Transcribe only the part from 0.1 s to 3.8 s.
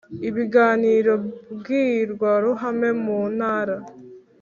Ibiganiro mbwirwaruhame mu Ntara